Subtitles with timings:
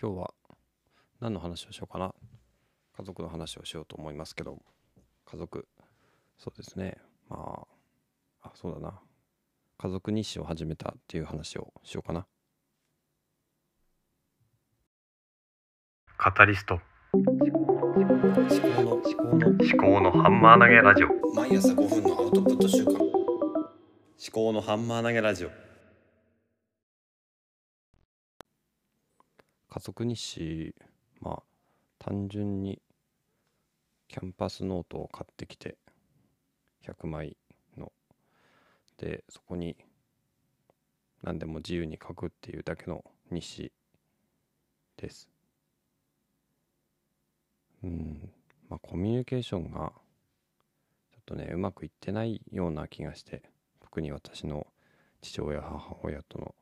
[0.00, 0.34] 今日は
[1.20, 2.14] 何の話をしようかな。
[2.96, 4.62] 家族の話をしようと思いますけど。
[5.24, 5.66] 家族。
[6.38, 6.98] そうですね。
[7.28, 7.66] ま
[8.42, 9.00] ああそうだな。
[9.78, 12.26] 家族日誌を始めたっていう話をしようかな。
[16.18, 16.80] カタリスト。
[17.12, 17.30] 思考
[18.82, 21.08] の思考の思考のハンマー投げラジオ。
[21.08, 23.06] 思毎朝5分のアウトプット週間。
[24.36, 25.65] 考のハンマー投げラジオ
[29.76, 30.74] 家族日誌
[31.20, 31.42] まあ
[31.98, 32.80] 単純に
[34.08, 35.76] キャンパスノートを買ってきて
[36.88, 37.36] 100枚
[37.76, 37.92] の。
[38.96, 39.76] でそこに
[41.22, 43.72] 何でも自由に書くっていうだけの日誌
[44.96, 45.28] です。
[47.84, 48.30] うん。
[48.70, 49.92] まあコミュニケーションが
[51.12, 53.42] ちょっとねうまくいってないような気がして
[53.82, 54.66] 特に私の
[55.20, 56.54] 父親母親との。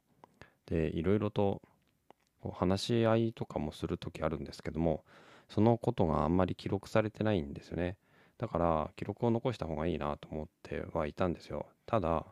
[0.66, 1.62] でいろいろと
[2.44, 5.02] こう話し合いとかもする時あるんですけども
[5.48, 7.96] そのことがあんまり記録されてないんですよね。
[8.36, 11.66] だから記録を残した方がいいなと思ってはいたんですよ。
[11.86, 12.26] ただ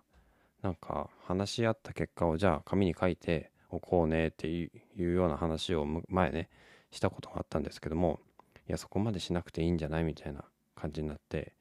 [0.62, 6.50] なんか話し合った結果をじゃあ紙に書いておこうねっていうような話を前ね
[6.90, 8.20] したことがあったんですけども
[8.68, 10.44] いやそこまでしなくていいんじゃないみたいな
[10.74, 11.54] 感じになって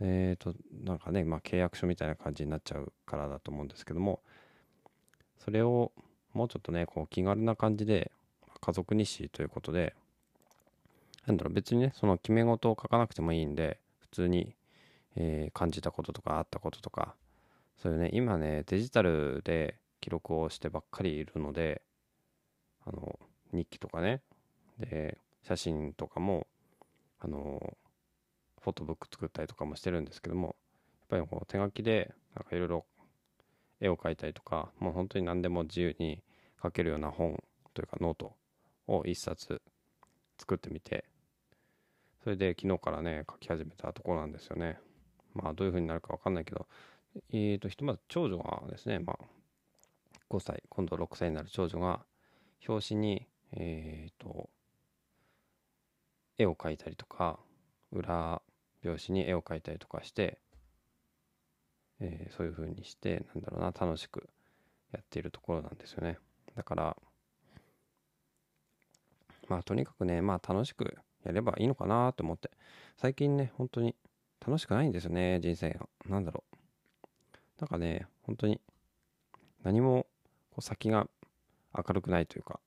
[0.00, 4.22] えーとなんかねまあ契約書みたいな感じになっちゃうからだと思うんですけども
[5.38, 5.92] それを
[6.34, 8.10] もうちょっとねこう気軽な感じで
[8.60, 9.94] 家族日誌ということで
[11.26, 14.54] なんだろう別にねその決め事を書かなくてもいいんで普通に、
[15.16, 17.14] えー感じたこととかあったこととか
[17.82, 21.82] そういうね今ねデジタルで記録をしてばっかりいるので
[22.86, 23.18] あの
[23.52, 24.20] 日記とかね
[24.78, 26.46] で写真とかも
[27.20, 27.76] あの
[28.62, 30.54] フォトブック作ったりとかもしてるんですけどもやっ
[31.10, 32.84] ぱりこう手書きでなんかいろいろ
[33.82, 36.22] 絵を描いたりとかもう本当に何でも自由に
[36.62, 37.42] 書けるような本
[37.74, 38.32] というかノート
[38.86, 39.60] を一冊
[40.38, 41.04] 作ってみて
[42.22, 44.78] それで昨日からね書き始めたところなんですよね。
[45.34, 46.66] まあどういう風になるかわかんないけど
[47.32, 49.18] えーとひとまず長女がですねまあ
[50.30, 52.00] 5歳今度6歳になる長女が
[52.68, 54.48] 表紙にえーと
[56.38, 57.38] 絵を描いたりとか
[57.90, 58.40] 裏
[58.84, 60.38] 表紙に絵を描いたりとかして
[62.02, 64.28] えーそういう風にしてなんだろうな楽しく
[64.92, 66.18] やっているところなんですよね。
[66.54, 66.96] だから
[69.48, 72.50] まあとにかくねまあ楽しくやればいいのかなと思って。
[72.96, 73.94] 最近ね本当に
[74.44, 75.88] 楽しくないんですよね人生が。
[76.08, 76.56] なんだろう。
[77.60, 78.60] なんかね本当に
[79.62, 80.06] 何も
[80.50, 81.06] こう先が
[81.74, 82.58] 明るくないというか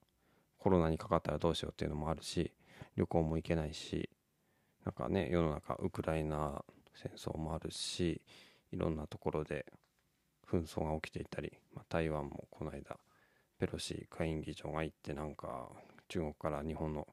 [0.57, 2.51] コロナにかかったらどうしようっていうのもあるし
[2.95, 4.09] 旅行も行けないし
[4.85, 6.63] なんかね世の中ウクライナ
[6.93, 8.21] 戦争もあるし
[8.75, 9.65] いろんなところで
[10.51, 12.97] 紛争が起きていたり、まあ、台湾もこの間
[13.57, 15.69] ペロシ下院議長が行ってなんか
[16.09, 17.07] 中国から日本の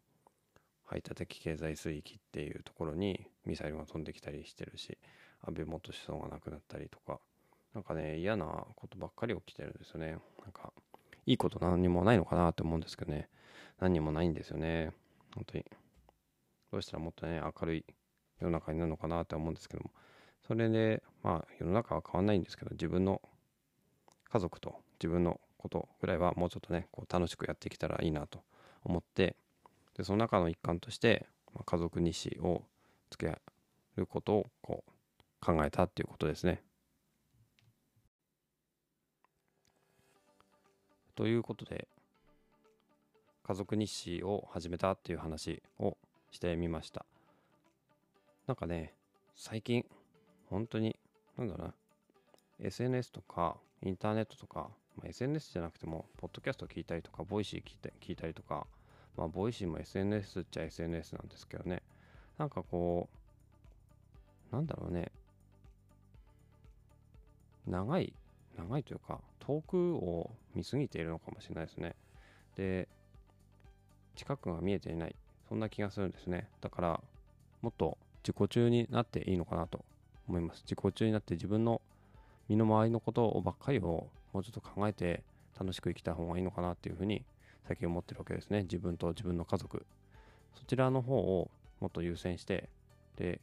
[0.85, 4.99] 排他的経済水域っていうところにミサイルが飛んできたりしてるし
[5.47, 7.21] 安倍元首相が亡くなったりとか
[7.75, 10.19] なんかね嫌なことばっかり起きてるんですよね。
[10.43, 10.73] なんか
[11.25, 13.29] いいこと何にもないのかなって思うんですけどね。
[13.81, 14.91] 何にもないんですよね。
[15.35, 15.65] 本当に。
[16.71, 17.85] どうしたらもっとね明るい
[18.41, 19.91] 世の中になるのかなって思うんですけども。
[20.47, 23.21] それでまあ世の中は変わんないんですけど自分の
[24.31, 28.41] 家族と自分のことぐらいはもうちょっとねこう楽しくやってきたらいいなと
[28.85, 29.37] 思って
[29.97, 32.63] でその中の一環として、まあ、家族日誌を
[33.11, 33.39] つけ
[33.97, 36.63] ることをこう考えたっていうことですね。
[41.15, 41.89] ということで
[43.45, 45.97] 家族日誌を始めたっていう話を
[46.31, 47.05] してみました。
[48.47, 48.95] なんかね
[49.35, 49.85] 最近
[50.53, 50.95] 本当に
[51.39, 51.75] なんだろうな。
[52.61, 58.67] SNS とかインターネットとか、まあ、SNS じゃなくてもポッドキャスト聞いたりとか Voicy 聞いた聞いたりとか
[59.17, 61.83] まあ Voicy も SNS っちゃ SNS なんですけどね。
[62.39, 63.09] なんかこ
[64.53, 65.11] うなんだろうね。
[67.67, 68.13] 長い
[68.59, 71.97] 長いというか遠くを見すぎているのかもしれないですね。
[72.57, 72.89] で
[74.17, 75.17] 近くが見えていない。
[75.49, 76.49] そんな気がするんですね。
[76.61, 77.01] だから
[77.63, 79.85] もっと自己中になっていいのかなと
[80.33, 80.63] 思います。
[80.63, 81.83] 自己中になって自分の
[82.49, 85.23] 身の回りのことをばっかりをもうちょっと考えて
[85.61, 87.23] 楽しく生きた方がいいのかなっていうふうに
[87.69, 88.63] 最近思ってるわけですね。
[88.63, 89.85] 自分と自分の家族。
[90.55, 91.51] そちらの方を
[91.81, 92.69] もっと優先して
[93.17, 93.41] で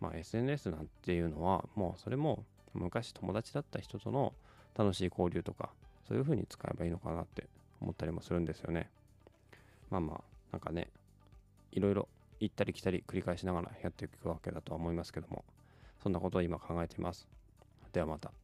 [0.00, 4.32] まあ SNS なんていうのはもうそれも昔友達だった人との
[4.76, 5.70] 楽しい交流とか
[6.08, 7.46] そういうふうに使えばいいのかなって
[7.80, 8.88] 思ったりもするんですよね。
[9.90, 10.20] まあまあ
[10.52, 10.88] なんかね
[11.72, 12.08] いろいろ
[12.40, 15.44] 行ったり来たり繰り返しながらやっていくわけだとは思いますけども。
[16.02, 17.28] そんなことを今考えています。
[17.92, 18.39] ではまた。